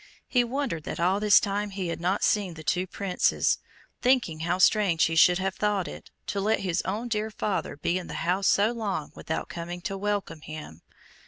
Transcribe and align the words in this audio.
He 0.25 0.43
wondered 0.43 0.83
that 0.85 0.99
all 0.99 1.19
this 1.19 1.39
time 1.39 1.69
he 1.69 1.89
had 1.89 2.01
not 2.01 2.23
seen 2.23 2.55
the 2.55 2.63
two 2.63 2.87
Princes, 2.87 3.59
thinking 4.01 4.39
how 4.39 4.57
strange 4.57 5.03
he 5.03 5.15
should 5.15 5.37
have 5.37 5.53
thought 5.53 5.87
it, 5.87 6.09
to 6.25 6.41
let 6.41 6.61
his 6.61 6.81
own 6.85 7.07
dear 7.07 7.29
father 7.29 7.77
be 7.77 7.99
in 7.99 8.07
the 8.07 8.15
house 8.25 8.47
so 8.47 8.71
long 8.71 9.11
without 9.13 9.47
coming 9.47 9.79
to 9.81 9.95
welcome 9.95 10.41
him. 10.41 10.81